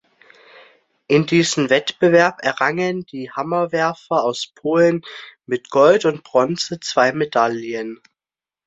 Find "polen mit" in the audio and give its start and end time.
4.55-5.69